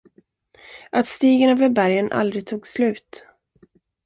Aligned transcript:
Att 0.89 1.07
stigen 1.07 1.49
över 1.49 1.69
bergen 1.69 2.11
aldrig 2.11 2.47
tog 2.47 2.67
slut! 2.67 3.25